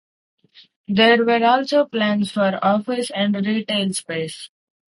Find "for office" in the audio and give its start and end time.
2.31-3.11